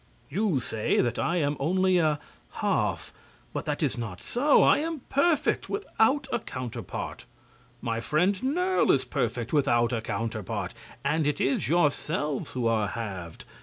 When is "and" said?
11.05-11.27